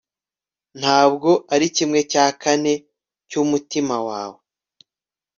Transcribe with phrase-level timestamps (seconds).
[0.79, 2.73] Ntabwo ari kimwe cya kane
[3.29, 4.39] cyumutima wawe